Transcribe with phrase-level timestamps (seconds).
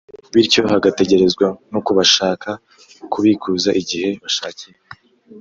[0.33, 2.49] bityo hagatekerezwa no ku bashaka
[3.11, 4.77] kubikuza igihe bashakiye